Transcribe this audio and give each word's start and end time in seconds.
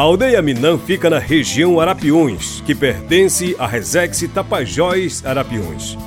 Aldeia 0.00 0.40
Minã 0.40 0.78
fica 0.78 1.10
na 1.10 1.18
região 1.18 1.78
Arapiões, 1.78 2.62
que 2.64 2.74
pertence 2.74 3.54
à 3.58 3.66
Resex 3.66 4.24
Tapajós 4.32 5.22
Arapiões. 5.26 5.98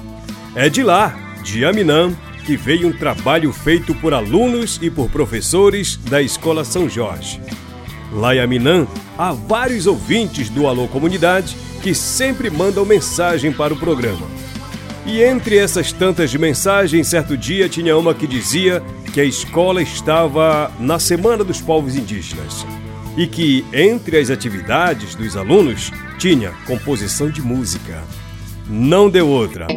É 0.56 0.68
de 0.68 0.82
lá, 0.82 1.16
de 1.44 1.64
Aminã, 1.64 2.12
que 2.44 2.58
veio 2.58 2.88
um 2.88 2.92
trabalho 2.92 3.54
feito 3.54 3.94
por 3.94 4.12
alunos 4.12 4.80
e 4.82 4.90
por 4.90 5.12
professores 5.12 5.96
da 5.96 6.24
Escola 6.24 6.66
São 6.66 6.90
Jorge. 6.90 7.40
Lá 8.12 8.36
em 8.36 8.40
Aminã, 8.40 8.88
há 9.16 9.32
vários 9.32 9.86
ouvintes 9.86 10.50
do 10.50 10.68
Alô 10.68 10.88
Comunidade 10.88 11.56
que 11.84 11.94
sempre 11.94 12.50
mandam 12.50 12.84
mensagem 12.84 13.54
para 13.54 13.76
o 13.76 13.78
programa. 13.78 14.26
E 15.06 15.22
entre 15.22 15.56
essas 15.56 15.92
tantas 15.92 16.34
mensagens, 16.34 17.10
certo 17.10 17.38
dia 17.38 17.70
tinha 17.70 17.96
uma 17.96 18.16
que 18.16 18.26
dizia 18.26 18.82
que 19.14 19.22
a 19.22 19.24
escola 19.24 19.84
estava 19.84 20.72
na 20.80 20.98
Semana 20.98 21.44
dos 21.44 21.62
Povos 21.62 21.96
Indígenas 21.96 22.66
e 23.18 23.28
que 23.28 23.66
entre 23.74 24.18
as 24.18 24.30
atividades 24.30 25.16
dos 25.16 25.38
alunos 25.38 25.92
tinha 26.18 26.52
composição 26.66 27.30
de 27.30 27.42
música. 27.42 28.04
Não 28.68 29.10
deu 29.10 29.28
outra. 29.28 29.68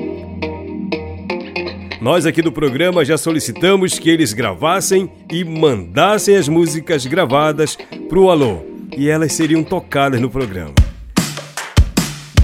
Nós 2.01 2.25
aqui 2.27 2.41
do 2.41 2.53
programa 2.53 3.05
já 3.05 3.19
solicitamos 3.19 3.99
que 3.99 4.09
eles 4.09 4.33
gravassem 4.33 5.11
e 5.31 5.45
mandassem 5.45 6.37
as 6.37 6.49
músicas 6.49 7.05
gravadas 7.05 7.77
para 8.09 8.19
o 8.19 8.31
Alô 8.31 8.63
e 8.97 9.09
elas 9.09 9.33
seriam 9.33 9.65
tocadas 9.65 10.21
no 10.21 10.31
programa. 10.31 10.75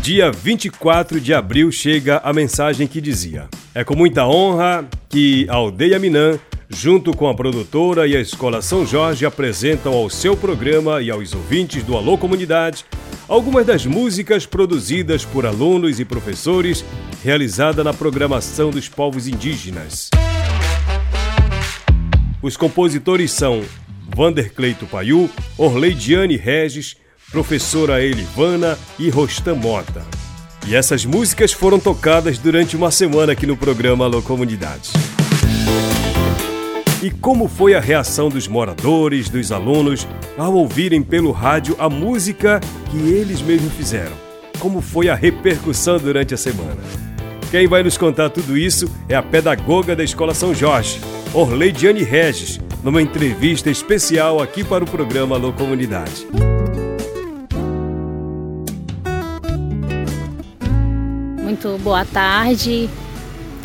Dia 0.03 0.33
24 0.33 1.21
de 1.21 1.33
abril 1.33 1.71
chega 1.71 2.21
a 2.25 2.33
mensagem 2.33 2.89
que 2.89 3.01
dizia: 3.01 3.49
É 3.73 3.85
com 3.85 3.95
muita 3.95 4.27
honra 4.27 4.85
que 5.09 5.47
a 5.49 5.55
Aldeia 5.55 5.99
Minã 5.99 6.41
junto 6.75 7.15
com 7.15 7.29
a 7.29 7.35
produtora 7.35 8.07
e 8.07 8.17
a 8.17 8.21
Escola 8.21 8.63
São 8.63 8.87
Jorge, 8.87 9.27
apresentam 9.27 9.93
ao 9.93 10.09
seu 10.09 10.37
programa 10.37 11.01
e 11.03 11.11
aos 11.11 11.35
ouvintes 11.35 11.83
do 11.83 11.97
Alô 11.97 12.17
Comunidade 12.17 12.85
algumas 13.29 13.65
das 13.65 13.87
músicas 13.87 14.47
produzidas 14.47 15.25
por 15.25 15.47
alunos 15.47 16.01
e 16.01 16.05
professores 16.05 16.85
realizada 17.23 17.85
na 17.85 17.93
programação 17.93 18.71
dos 18.71 18.89
povos 18.89 19.27
indígenas. 19.27 20.11
Os 22.43 22.57
compositores 22.57 23.31
são 23.31 23.63
Vander 24.15 24.53
Cleito 24.53 24.87
Paiu, 24.87 25.31
Orleidiane 25.57 26.37
Regis, 26.37 26.97
professora 27.31 28.03
Elivana 28.03 28.79
e 28.99 29.09
Rostam 29.09 29.57
Mota. 29.57 30.05
E 30.67 30.75
essas 30.75 31.05
músicas 31.05 31.53
foram 31.53 31.79
tocadas 31.79 32.39
durante 32.39 32.77
uma 32.77 32.91
semana 32.91 33.33
aqui 33.33 33.47
no 33.47 33.57
programa 33.57 34.05
Alô 34.05 34.21
Comunidade. 34.23 34.91
E 37.03 37.11
como 37.11 37.49
foi 37.49 37.75
a 37.75 37.81
reação 37.81 38.29
dos 38.29 38.47
moradores, 38.47 39.29
dos 39.29 39.51
alunos, 39.51 40.07
ao 40.39 40.55
ouvirem 40.55 41.03
pelo 41.03 41.33
rádio 41.33 41.75
a 41.77 41.91
música 41.91 42.61
que 42.93 42.97
eles 42.97 43.43
mesmos 43.43 43.73
fizeram? 43.73 44.13
Como 44.61 44.81
foi 44.81 45.09
a 45.09 45.15
repercussão 45.17 45.99
durante 45.99 46.33
a 46.33 46.37
semana? 46.37 46.81
Quem 47.51 47.67
vai 47.67 47.83
nos 47.83 47.99
contar 47.99 48.31
tudo 48.31 48.57
isso 48.57 48.89
é 49.09 49.17
a 49.17 49.23
pedagoga 49.23 49.97
da 49.97 50.05
Escola 50.05 50.33
São 50.33 50.55
Jorge, 50.55 51.01
Orleidiane 51.35 52.05
Regis, 52.05 52.61
numa 52.85 53.03
entrevista 53.03 53.69
especial 53.69 54.41
aqui 54.41 54.63
para 54.63 54.85
o 54.85 54.87
programa 54.87 55.35
Alô 55.35 55.53
Comunidade. 55.53 56.25
Muito 61.43 61.77
boa 61.83 62.05
tarde 62.05 62.89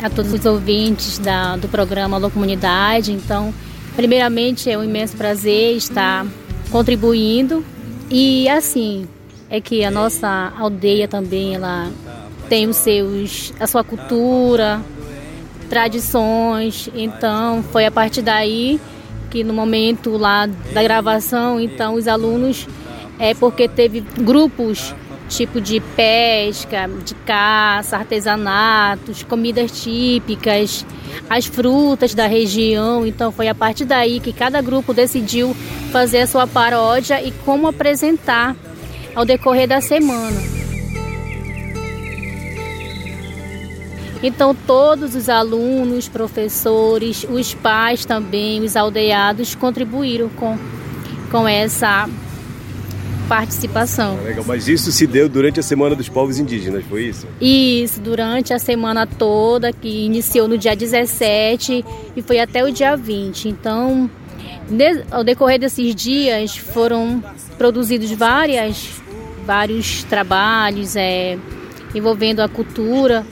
a 0.02 0.08
todos 0.08 0.32
os 0.32 0.44
ouvintes 0.44 1.18
da, 1.18 1.56
do 1.56 1.68
programa 1.68 2.16
Alô 2.16 2.30
Comunidade. 2.30 3.12
Então, 3.12 3.52
primeiramente 3.96 4.70
é 4.70 4.78
um 4.78 4.84
imenso 4.84 5.16
prazer 5.16 5.76
estar 5.76 6.26
contribuindo 6.70 7.64
e 8.10 8.48
assim 8.48 9.08
é 9.50 9.60
que 9.60 9.84
a 9.84 9.90
nossa 9.90 10.52
aldeia 10.58 11.08
também 11.08 11.54
ela 11.54 11.90
tem 12.48 12.68
os 12.68 12.76
seus 12.76 13.52
a 13.58 13.66
sua 13.66 13.82
cultura, 13.82 14.80
tradições. 15.68 16.88
Então, 16.94 17.62
foi 17.72 17.86
a 17.86 17.90
partir 17.90 18.22
daí 18.22 18.80
que 19.30 19.44
no 19.44 19.52
momento 19.52 20.16
lá 20.16 20.46
da 20.46 20.82
gravação, 20.82 21.60
então 21.60 21.94
os 21.94 22.08
alunos 22.08 22.66
é 23.18 23.34
porque 23.34 23.68
teve 23.68 24.00
grupos 24.00 24.94
tipo 25.28 25.60
de 25.60 25.80
pesca, 25.94 26.88
de 27.04 27.14
caça, 27.14 27.96
artesanatos, 27.96 29.22
comidas 29.22 29.82
típicas, 29.82 30.84
as 31.28 31.46
frutas 31.46 32.14
da 32.14 32.26
região. 32.26 33.06
Então 33.06 33.30
foi 33.30 33.48
a 33.48 33.54
partir 33.54 33.84
daí 33.84 34.18
que 34.18 34.32
cada 34.32 34.60
grupo 34.60 34.94
decidiu 34.94 35.54
fazer 35.92 36.20
a 36.20 36.26
sua 36.26 36.46
paródia 36.46 37.22
e 37.22 37.30
como 37.44 37.68
apresentar 37.68 38.56
ao 39.14 39.24
decorrer 39.24 39.68
da 39.68 39.80
semana. 39.80 40.58
Então 44.22 44.54
todos 44.54 45.14
os 45.14 45.28
alunos, 45.28 46.08
professores, 46.08 47.24
os 47.30 47.54
pais 47.54 48.04
também, 48.04 48.62
os 48.62 48.76
aldeados 48.76 49.54
contribuíram 49.54 50.28
com, 50.30 50.58
com 51.30 51.46
essa 51.46 52.08
participação. 53.28 54.18
Ah, 54.20 54.24
legal, 54.24 54.44
mas 54.46 54.66
isso 54.66 54.90
se 54.90 55.06
deu 55.06 55.28
durante 55.28 55.60
a 55.60 55.62
Semana 55.62 55.94
dos 55.94 56.08
Povos 56.08 56.38
Indígenas, 56.38 56.84
foi 56.88 57.04
isso? 57.04 57.26
Isso, 57.40 58.00
durante 58.00 58.54
a 58.54 58.58
semana 58.58 59.06
toda, 59.06 59.72
que 59.72 60.06
iniciou 60.06 60.48
no 60.48 60.56
dia 60.56 60.74
17 60.74 61.84
e 62.16 62.22
foi 62.22 62.40
até 62.40 62.64
o 62.64 62.72
dia 62.72 62.96
20. 62.96 63.48
Então, 63.48 64.10
ao 65.10 65.22
decorrer 65.22 65.60
desses 65.60 65.94
dias, 65.94 66.56
foram 66.56 67.22
produzidos 67.58 68.10
várias, 68.12 68.88
vários 69.44 70.02
trabalhos 70.04 70.96
é, 70.96 71.38
envolvendo 71.94 72.40
a 72.40 72.48
cultura. 72.48 73.26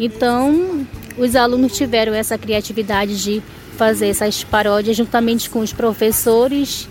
Então, 0.00 0.86
os 1.18 1.36
alunos 1.36 1.72
tiveram 1.72 2.14
essa 2.14 2.38
criatividade 2.38 3.22
de 3.22 3.42
fazer 3.76 4.08
essas 4.08 4.42
paródias 4.44 4.96
juntamente 4.96 5.50
com 5.50 5.60
os 5.60 5.72
professores 5.72 6.88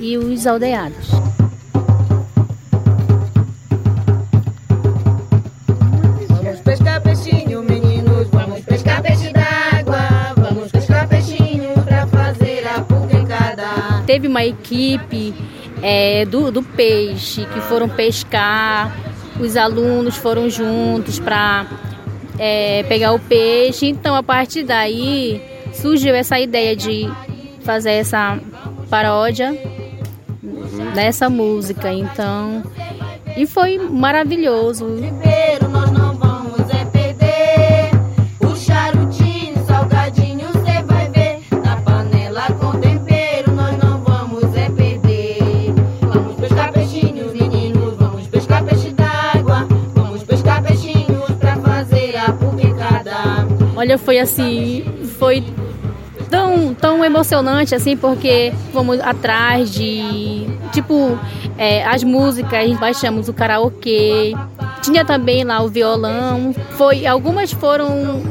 e 0.00 0.16
os 0.16 0.46
aldeados. 0.46 1.41
Teve 14.12 14.28
uma 14.28 14.44
equipe 14.44 15.32
é, 15.82 16.26
do, 16.26 16.52
do 16.52 16.62
peixe 16.62 17.46
que 17.46 17.60
foram 17.62 17.88
pescar, 17.88 18.94
os 19.40 19.56
alunos 19.56 20.18
foram 20.18 20.50
juntos 20.50 21.18
para 21.18 21.66
é, 22.38 22.82
pegar 22.82 23.12
o 23.12 23.18
peixe. 23.18 23.86
Então, 23.86 24.14
a 24.14 24.22
partir 24.22 24.64
daí, 24.64 25.40
surgiu 25.72 26.14
essa 26.14 26.38
ideia 26.38 26.76
de 26.76 27.10
fazer 27.64 27.92
essa 27.92 28.38
paródia 28.90 29.58
dessa 30.94 31.30
música. 31.30 31.90
Então, 31.90 32.62
e 33.34 33.46
foi 33.46 33.78
maravilhoso. 33.78 34.84
Olha, 53.82 53.98
foi 53.98 54.20
assim, 54.20 54.84
foi 55.18 55.42
tão, 56.30 56.72
tão 56.72 57.04
emocionante 57.04 57.74
assim, 57.74 57.96
porque 57.96 58.52
fomos 58.72 59.00
atrás 59.00 59.72
de, 59.72 60.46
tipo, 60.70 61.18
é, 61.58 61.84
as 61.84 62.04
músicas, 62.04 62.78
baixamos 62.78 63.28
o 63.28 63.32
karaokê, 63.32 64.34
tinha 64.82 65.04
também 65.04 65.42
lá 65.42 65.60
o 65.60 65.68
violão, 65.68 66.54
foi, 66.78 67.08
algumas 67.08 67.50
foram 67.50 68.22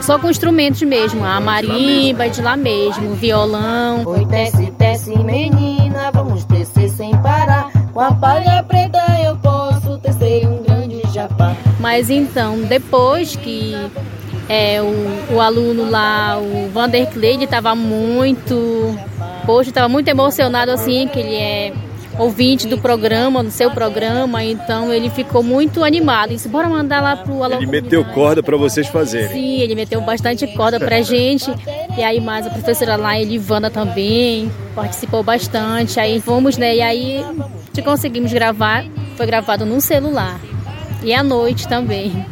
só 0.00 0.18
com 0.18 0.28
instrumentos 0.28 0.82
mesmo, 0.82 1.24
a 1.24 1.38
marimba 1.38 2.28
de 2.28 2.42
lá 2.42 2.56
mesmo, 2.56 3.12
o 3.12 3.14
violão. 3.14 4.02
Oi, 4.04 4.24
desce, 4.24 4.72
desce, 4.72 5.16
menina, 5.16 6.10
vamos 6.12 6.42
descer 6.46 6.88
sem 6.88 7.16
parar, 7.18 7.70
com 7.92 8.00
a 8.00 8.12
palha 8.12 8.60
preta 8.64 8.98
eu 9.24 9.36
posso 9.36 9.98
tecer 9.98 10.48
um 10.48 10.64
grande 10.64 11.00
japá. 11.14 11.54
Mas 11.78 12.10
então, 12.10 12.58
depois 12.62 13.36
que 13.36 13.72
é, 14.48 14.80
o, 14.80 15.34
o 15.34 15.40
aluno 15.40 15.90
lá, 15.90 16.38
o 16.38 16.68
Vander 16.70 17.06
Cleide, 17.10 17.44
estava 17.44 17.74
muito. 17.74 18.96
Poxa, 19.44 19.70
estava 19.70 19.88
muito 19.88 20.08
emocionado 20.08 20.70
assim, 20.72 21.08
que 21.08 21.20
ele 21.20 21.34
é 21.34 21.72
ouvinte 22.18 22.66
do 22.66 22.78
programa, 22.78 23.44
do 23.44 23.50
seu 23.50 23.70
programa, 23.70 24.42
então 24.42 24.92
ele 24.92 25.10
ficou 25.10 25.42
muito 25.42 25.84
animado. 25.84 26.30
Disse, 26.30 26.48
bora 26.48 26.68
mandar 26.68 27.02
lá 27.02 27.16
pro 27.16 27.42
Alô 27.42 27.56
Ele 27.56 27.66
meteu 27.66 28.04
corda 28.04 28.42
para 28.42 28.56
vocês 28.56 28.86
fazerem. 28.86 29.28
Sim, 29.28 29.60
ele 29.60 29.74
meteu 29.74 30.00
bastante 30.00 30.46
corda 30.48 30.78
pra 30.78 31.02
gente. 31.02 31.52
E 31.96 32.02
aí 32.02 32.20
mais 32.20 32.46
a 32.46 32.50
professora 32.50 32.96
lá, 32.96 33.18
Elivana 33.18 33.70
também, 33.70 34.50
participou 34.74 35.22
bastante. 35.22 36.00
Aí 36.00 36.20
fomos, 36.20 36.56
né? 36.56 36.76
E 36.76 36.82
aí 36.82 37.24
conseguimos 37.84 38.32
gravar, 38.32 38.84
foi 39.16 39.26
gravado 39.26 39.66
no 39.66 39.80
celular. 39.80 40.40
E 41.02 41.12
à 41.14 41.22
noite 41.22 41.68
também. 41.68 42.24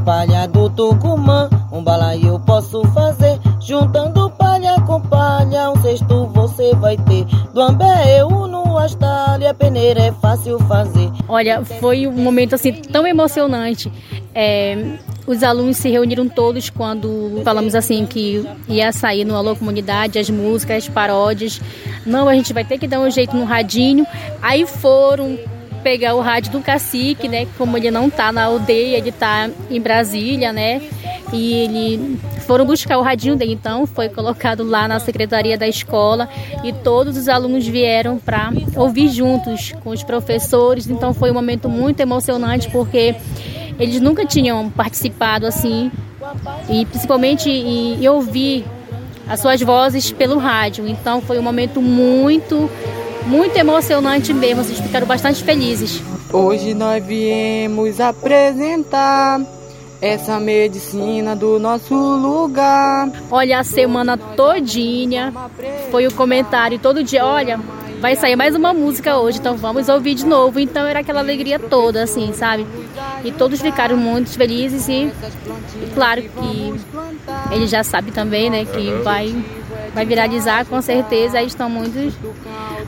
Palha 0.00 0.46
do 0.48 0.70
Tucumã, 0.70 1.48
um 1.72 1.82
balaio 1.82 2.28
eu 2.28 2.40
posso 2.40 2.82
fazer. 2.92 3.38
Juntando 3.60 4.30
palha 4.30 4.80
com 4.86 5.00
palha, 5.00 5.70
um 5.70 5.82
cesto 5.82 6.26
você 6.28 6.74
vai 6.76 6.96
ter. 6.96 7.24
Do 7.52 7.60
ambé 7.60 8.20
eu 8.20 8.28
no 8.46 8.78
astalho, 8.78 9.48
a 9.48 9.54
peneira 9.54 10.00
é 10.00 10.12
fácil 10.12 10.58
fazer. 10.60 11.10
Olha, 11.28 11.64
foi 11.64 12.06
um 12.06 12.12
momento 12.12 12.54
assim 12.54 12.72
tão 12.72 13.06
emocionante. 13.06 13.92
É, 14.34 14.98
os 15.26 15.42
alunos 15.42 15.76
se 15.76 15.88
reuniram 15.88 16.28
todos 16.28 16.70
quando 16.70 17.40
falamos 17.44 17.74
assim 17.74 18.06
que 18.06 18.44
ia 18.68 18.90
sair 18.92 19.24
no 19.24 19.36
Alô 19.36 19.54
Comunidade 19.54 20.18
as 20.18 20.30
músicas, 20.30 20.84
as 20.84 20.88
paródias. 20.88 21.60
Não, 22.06 22.28
a 22.28 22.34
gente 22.34 22.52
vai 22.52 22.64
ter 22.64 22.78
que 22.78 22.88
dar 22.88 23.00
um 23.00 23.10
jeito 23.10 23.36
no 23.36 23.44
radinho. 23.44 24.06
Aí 24.42 24.66
foram 24.66 25.38
pegar 25.82 26.14
o 26.14 26.20
rádio 26.20 26.52
do 26.52 26.60
cacique, 26.60 27.28
né? 27.28 27.46
Como 27.58 27.76
ele 27.76 27.90
não 27.90 28.08
tá 28.08 28.30
na 28.30 28.44
aldeia, 28.44 28.96
ele 28.96 29.12
tá 29.12 29.50
em 29.70 29.80
Brasília, 29.80 30.52
né? 30.52 30.80
E 31.32 31.52
ele 31.54 32.18
foram 32.46 32.64
buscar 32.64 32.98
o 32.98 33.02
radinho 33.02 33.36
dele, 33.36 33.52
então 33.52 33.86
foi 33.86 34.08
colocado 34.08 34.64
lá 34.64 34.88
na 34.88 34.98
secretaria 34.98 35.56
da 35.56 35.68
escola 35.68 36.28
e 36.64 36.72
todos 36.72 37.16
os 37.16 37.28
alunos 37.28 37.66
vieram 37.66 38.18
para 38.18 38.50
ouvir 38.74 39.08
juntos 39.08 39.72
com 39.84 39.90
os 39.90 40.02
professores. 40.02 40.88
Então 40.88 41.14
foi 41.14 41.30
um 41.30 41.34
momento 41.34 41.68
muito 41.68 42.00
emocionante 42.00 42.68
porque 42.70 43.14
eles 43.78 44.00
nunca 44.00 44.26
tinham 44.26 44.68
participado 44.68 45.46
assim 45.46 45.90
e 46.68 46.84
principalmente 46.86 47.48
em, 47.48 48.06
ouvir 48.08 48.64
as 49.28 49.40
suas 49.40 49.60
vozes 49.60 50.10
pelo 50.10 50.38
rádio. 50.38 50.88
Então 50.88 51.20
foi 51.20 51.38
um 51.38 51.42
momento 51.42 51.80
muito 51.80 52.68
muito 53.26 53.56
emocionante 53.56 54.32
mesmo, 54.32 54.64
vocês 54.64 54.80
ficaram 54.80 55.06
bastante 55.06 55.42
felizes. 55.42 56.02
Hoje 56.32 56.74
nós 56.74 57.04
viemos 57.04 58.00
apresentar 58.00 59.40
essa 60.00 60.40
medicina 60.40 61.36
do 61.36 61.58
nosso 61.58 61.94
lugar. 61.94 63.10
Olha, 63.30 63.58
a 63.58 63.64
semana 63.64 64.16
todinha 64.16 65.32
foi 65.90 66.06
o 66.06 66.14
comentário 66.14 66.78
todo 66.78 67.04
dia, 67.04 67.24
olha, 67.24 67.60
vai 68.00 68.16
sair 68.16 68.34
mais 68.34 68.54
uma 68.54 68.72
música 68.72 69.18
hoje, 69.18 69.38
então 69.38 69.56
vamos 69.56 69.88
ouvir 69.88 70.14
de 70.14 70.24
novo. 70.24 70.58
Então 70.58 70.86
era 70.86 71.00
aquela 71.00 71.20
alegria 71.20 71.58
toda, 71.58 72.02
assim, 72.02 72.32
sabe? 72.32 72.66
E 73.22 73.30
todos 73.30 73.60
ficaram 73.60 73.96
muito 73.96 74.30
felizes 74.30 74.88
e, 74.88 75.12
e 75.12 75.90
claro 75.94 76.22
que 76.22 76.74
ele 77.52 77.66
já 77.66 77.84
sabe 77.84 78.10
também, 78.10 78.48
né, 78.48 78.64
que 78.64 78.92
vai 79.02 79.34
vai 79.94 80.06
viralizar 80.06 80.64
com 80.66 80.80
certeza, 80.80 81.42
estão 81.42 81.68
muito 81.68 81.98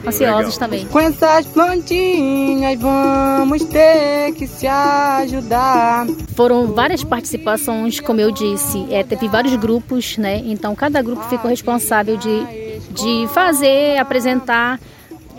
ansiosos 0.07 0.57
também. 0.57 0.87
Com 0.87 1.01
essas 1.01 1.47
plantinhas 1.47 2.79
vamos 2.81 3.65
ter 3.65 4.33
que 4.35 4.47
se 4.47 4.67
ajudar. 4.67 6.07
Foram 6.35 6.69
várias 6.73 7.05
participações, 7.05 8.01
como 8.01 8.21
eu 8.21 8.31
disse, 8.31 8.87
é, 8.91 9.03
teve 9.03 9.29
vários 9.29 9.55
grupos, 9.57 10.17
né? 10.17 10.43
Então 10.45 10.75
cada 10.75 11.03
grupo 11.03 11.23
ficou 11.25 11.51
responsável 11.51 12.17
de, 12.17 12.81
de 12.91 13.27
fazer, 13.29 13.99
apresentar 13.99 14.81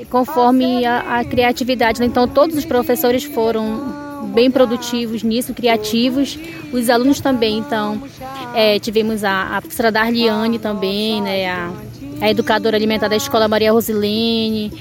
conforme 0.09 0.85
a, 0.85 1.19
a 1.19 1.25
criatividade. 1.25 1.99
Né? 1.99 2.07
Então 2.07 2.27
todos 2.27 2.57
os 2.57 2.65
professores 2.65 3.23
foram 3.23 4.02
bem 4.33 4.49
produtivos 4.51 5.23
nisso, 5.23 5.53
criativos. 5.53 6.37
Os 6.71 6.89
alunos 6.89 7.21
também, 7.21 7.59
então, 7.59 8.01
é, 8.53 8.79
tivemos 8.79 9.23
a, 9.23 9.57
a 9.57 9.61
professora 9.61 9.91
Darliane 9.91 10.59
também, 10.59 11.21
né, 11.21 11.49
a, 11.49 11.71
a 12.21 12.29
educadora 12.29 12.75
alimentar 12.75 13.07
da 13.07 13.15
Escola 13.15 13.47
Maria 13.47 13.71
Rosilene, 13.71 14.73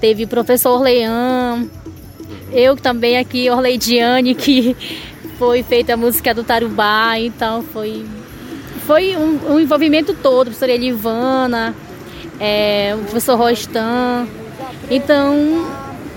teve 0.00 0.24
o 0.24 0.28
professor 0.28 0.70
Orlean, 0.70 1.66
eu 2.52 2.76
também 2.76 3.18
aqui, 3.18 3.50
Orleidiane, 3.50 4.34
que 4.34 4.76
foi 5.38 5.62
feita 5.62 5.94
a 5.94 5.96
música 5.96 6.34
do 6.34 6.44
Tarubá, 6.44 7.18
então 7.18 7.62
foi, 7.62 8.04
foi 8.86 9.16
um, 9.16 9.54
um 9.54 9.60
envolvimento 9.60 10.14
todo, 10.14 10.42
a 10.42 10.44
professora 10.44 10.72
Elivana, 10.72 11.74
é, 12.38 12.94
o 12.94 13.04
professor 13.04 13.36
Rostan, 13.36 14.26
então 14.90 15.66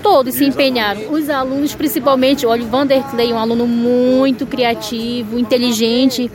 todos 0.04 0.34
se 0.34 0.44
empenharam. 0.44 1.10
Os 1.10 1.30
alunos, 1.30 1.74
principalmente, 1.74 2.44
olha, 2.44 2.62
o 2.62 2.68
Vanderlei, 2.68 3.32
um 3.32 3.38
aluno 3.38 3.66
muito 3.66 4.46
criativo, 4.46 5.38
inteligente, 5.38 6.30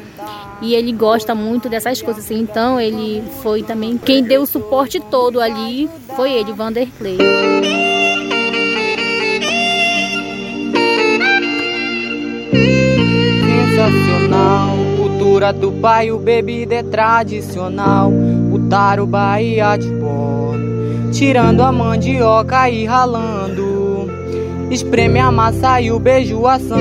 e 0.60 0.74
ele 0.74 0.92
gosta 0.92 1.36
muito 1.36 1.70
dessas 1.70 2.02
coisas. 2.02 2.26
Assim. 2.26 2.40
Então, 2.40 2.82
ele 2.82 3.24
foi 3.44 3.62
também 3.62 3.96
quem 3.96 4.24
deu 4.24 4.42
o 4.42 4.48
suporte 4.48 5.00
todo 5.00 5.40
ali, 5.40 5.88
foi 6.16 6.34
ele, 6.34 6.52
o 6.52 6.56
Vanderlei. 6.56 7.18
Sensacional, 13.46 14.76
cultura 14.98 15.54
do 15.54 15.70
bairro, 15.70 16.18
bebida 16.18 16.74
é 16.74 16.84
tradicional. 16.84 18.12
O 18.52 18.68
tarubá 18.68 19.40
e 19.40 19.62
a 19.62 19.78
de 19.78 19.99
tirando 21.20 21.60
a 21.60 21.70
mandioca 21.70 22.70
e 22.70 22.86
ralando. 22.86 24.10
Espreme 24.72 25.20
a 25.20 25.30
massa 25.30 25.82
e 25.82 25.92
o 25.92 26.00
beijo 26.00 26.48
assando. 26.48 26.80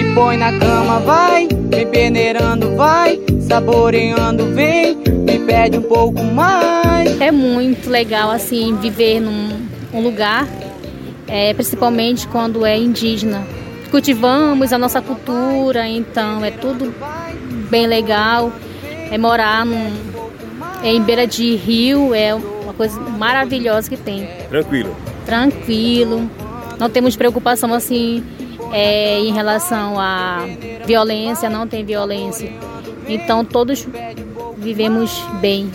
E 0.00 0.14
põe 0.14 0.38
na 0.38 0.58
cama, 0.58 0.98
vai, 1.00 1.46
vem 1.46 1.86
peneirando, 1.88 2.74
vai, 2.74 3.20
saboreando, 3.46 4.46
vem, 4.54 4.96
me 4.96 5.38
pede 5.40 5.76
um 5.76 5.82
pouco 5.82 6.24
mais. 6.24 7.20
É 7.20 7.30
muito 7.30 7.90
legal 7.90 8.30
assim 8.30 8.74
viver 8.76 9.20
num 9.20 9.68
um 9.92 10.00
lugar, 10.00 10.48
é, 11.26 11.52
principalmente 11.52 12.26
quando 12.28 12.64
é 12.64 12.78
indígena. 12.78 13.46
Cultivamos 13.90 14.72
a 14.72 14.78
nossa 14.78 15.02
cultura, 15.02 15.86
então 15.86 16.42
é 16.42 16.50
tudo 16.50 16.94
bem 17.68 17.86
legal. 17.86 18.50
É 19.10 19.18
morar 19.18 19.66
num, 19.66 19.92
é 20.82 20.94
em 20.94 21.02
beira 21.02 21.26
de 21.26 21.54
rio, 21.56 22.14
é 22.14 22.34
coisa 22.78 22.98
maravilhosa 23.00 23.90
que 23.90 23.96
tem. 23.96 24.26
Tranquilo. 24.48 24.96
Tranquilo. 25.26 26.30
Não 26.78 26.88
temos 26.88 27.16
preocupação 27.16 27.74
assim 27.74 28.22
é, 28.72 29.18
em 29.18 29.32
relação 29.32 29.98
à 29.98 30.46
violência, 30.86 31.50
não 31.50 31.66
tem 31.66 31.84
violência. 31.84 32.50
Então 33.08 33.44
todos 33.44 33.86
vivemos 34.56 35.22
bem. 35.40 35.70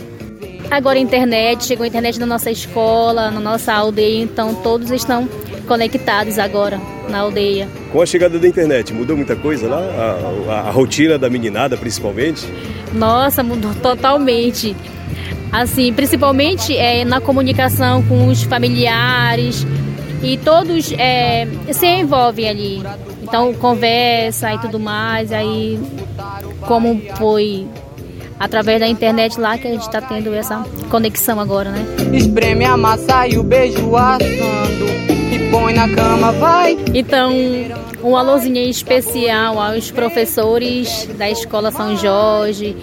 Agora 0.71 0.97
a 0.97 1.01
internet, 1.01 1.65
chegou 1.65 1.83
a 1.83 1.87
internet 1.87 2.19
na 2.19 2.25
nossa 2.25 2.49
escola, 2.49 3.29
na 3.29 3.39
nossa 3.39 3.73
aldeia, 3.73 4.23
então 4.23 4.55
todos 4.55 4.89
estão 4.89 5.27
conectados 5.67 6.39
agora 6.39 6.79
na 7.09 7.19
aldeia. 7.19 7.67
Com 7.91 8.01
a 8.01 8.05
chegada 8.05 8.39
da 8.39 8.47
internet, 8.47 8.93
mudou 8.93 9.15
muita 9.15 9.35
coisa 9.35 9.67
lá? 9.67 9.77
A, 9.77 10.51
a, 10.51 10.59
a 10.69 10.71
rotina 10.71 11.17
da 11.17 11.29
meninada, 11.29 11.77
principalmente? 11.77 12.47
Nossa, 12.93 13.43
mudou 13.43 13.73
totalmente 13.75 14.75
assim, 15.53 15.93
principalmente 15.93 16.75
é, 16.75 17.05
na 17.05 17.21
comunicação 17.21 18.01
com 18.03 18.27
os 18.27 18.41
familiares 18.41 19.65
e 20.23 20.35
todos 20.37 20.91
é, 20.93 21.47
se 21.71 21.85
envolvem 21.85 22.49
ali. 22.49 22.83
Então 23.21 23.53
conversa 23.53 24.51
e 24.53 24.57
tudo 24.59 24.79
mais, 24.79 25.31
aí 25.31 25.79
como 26.61 26.99
foi 27.17 27.67
através 28.39 28.79
da 28.79 28.87
internet 28.87 29.39
lá 29.39 29.57
que 29.57 29.67
a 29.67 29.71
gente 29.71 29.81
está 29.81 30.01
tendo 30.01 30.33
essa 30.33 30.63
conexão 30.89 31.39
agora, 31.39 31.71
né? 31.71 31.85
Espreme 32.13 32.65
a 32.65 32.77
massa 32.77 33.27
e 33.27 33.37
o 33.37 33.43
beijo 33.43 33.95
assando 33.95 34.85
e 35.09 35.49
põe 35.51 35.73
na 35.73 35.87
cama, 35.89 36.31
vai. 36.33 36.77
Então, 36.93 37.31
um 38.03 38.17
alôzinho 38.17 38.57
especial 38.69 39.59
aos 39.59 39.89
professores 39.89 41.07
da 41.17 41.29
Escola 41.29 41.71
São 41.71 41.95
Jorge, 41.95 42.75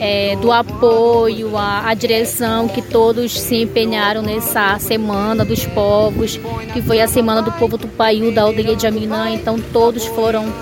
é, 0.00 0.36
do 0.36 0.50
apoio 0.50 1.56
à, 1.56 1.88
à, 1.88 1.94
direção 1.94 2.66
que 2.66 2.82
todos 2.82 3.38
se 3.38 3.62
empenharam 3.62 4.22
nessa 4.22 4.78
Semana 4.78 5.44
dos 5.44 5.64
Povos, 5.66 6.40
que 6.72 6.82
foi 6.82 7.00
a 7.00 7.06
Semana 7.06 7.40
do 7.40 7.52
Povo 7.52 7.78
Tupaiú 7.78 8.32
da 8.32 8.42
aldeia 8.42 8.74
de 8.74 8.86
Aminã. 8.86 9.30
Então 9.30 9.56
todos 9.72 10.04
foram 10.06 10.52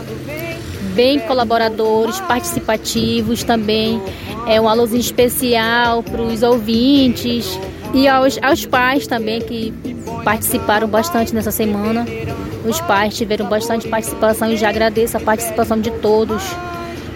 bem 0.94 1.18
colaboradores, 1.20 2.20
participativos 2.20 3.42
também. 3.42 4.00
É 4.46 4.60
um 4.60 4.68
alôzinho 4.68 5.00
especial 5.00 6.02
para 6.02 6.22
os 6.22 6.42
ouvintes 6.42 7.58
e 7.94 8.08
aos, 8.08 8.38
aos 8.42 8.66
pais 8.66 9.06
também 9.06 9.40
que 9.40 9.72
participaram 10.24 10.88
bastante 10.88 11.34
nessa 11.34 11.50
semana. 11.50 12.06
Os 12.64 12.80
pais 12.80 13.16
tiveram 13.16 13.46
bastante 13.48 13.88
participação 13.88 14.50
e 14.52 14.56
já 14.56 14.68
agradeço 14.68 15.16
a 15.16 15.20
participação 15.20 15.80
de 15.80 15.90
todos 15.90 16.42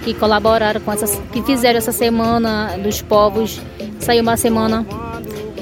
que 0.04 0.14
colaboraram 0.14 0.80
com 0.80 0.92
essas, 0.92 1.20
que 1.32 1.42
fizeram 1.42 1.78
essa 1.78 1.92
semana 1.92 2.76
dos 2.78 3.02
povos. 3.02 3.60
Saiu 3.98 4.22
uma 4.22 4.36
semana 4.36 4.86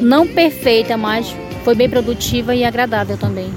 não 0.00 0.26
perfeita, 0.26 0.96
mas 0.96 1.34
foi 1.64 1.74
bem 1.74 1.88
produtiva 1.88 2.54
e 2.54 2.64
agradável 2.64 3.16
também. 3.16 3.50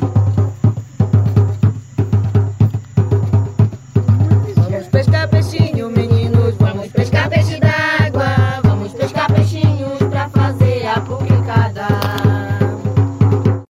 Pescar 4.97 5.29
peixinho 5.29 5.76